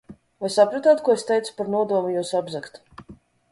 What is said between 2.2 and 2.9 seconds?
apzagt?